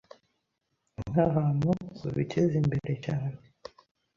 [1.09, 1.69] nk’ahantu
[2.03, 3.37] babiteza imbere cyane